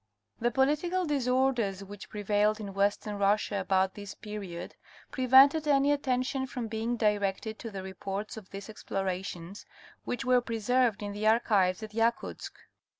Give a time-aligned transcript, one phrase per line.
[0.39, 4.73] The political disorders which prevailed in Western Russia about this period,
[5.11, 9.63] prevented any attention from being directed to the reports of these explorations,
[10.03, 12.53] which were preserved in the archives at Yakutsk.